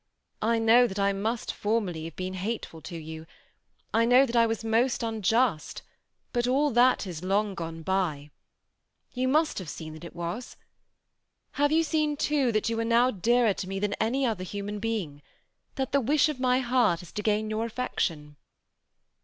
I 0.41 0.57
know 0.57 0.87
that 0.87 0.97
I 0.97 1.13
must 1.13 1.53
formerly 1.53 2.05
have 2.05 2.15
been 2.15 2.33
hateful 2.33 2.81
to 2.81 2.97
you; 2.97 3.27
I 3.93 4.03
know 4.03 4.25
that 4.25 4.35
I 4.35 4.47
was 4.47 4.63
most 4.63 5.03
unjust; 5.03 5.83
but 6.33 6.47
all 6.47 6.71
that 6.71 7.05
is 7.05 7.23
long 7.23 7.53
gone 7.53 7.83
by. 7.83 8.31
You 9.13 9.27
must 9.27 9.59
have 9.59 9.69
seen 9.69 9.93
that 9.93 10.03
it 10.03 10.15
was. 10.15 10.57
Have 11.51 11.71
you 11.71 11.83
seen 11.83 12.17
too, 12.17 12.51
that 12.51 12.67
you 12.67 12.79
are 12.79 12.83
now 12.83 13.11
dearer 13.11 13.53
to 13.53 13.69
me 13.69 13.77
than 13.77 13.93
any 14.01 14.25
other 14.25 14.43
human 14.43 14.79
being; 14.79 15.21
that 15.75 15.91
the 15.91 16.01
wish 16.01 16.29
of 16.29 16.39
my 16.39 16.61
heart 16.61 17.03
is 17.03 17.11
to 17.11 17.21
gain 17.21 17.51
your 17.51 17.65
affection 17.67 18.37